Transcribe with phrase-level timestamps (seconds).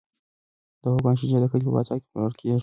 [0.81, 2.59] د غواګانو شیدې د کلي په بازار کې پلورل کیږي.